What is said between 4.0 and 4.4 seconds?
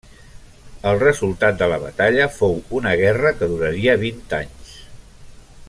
vint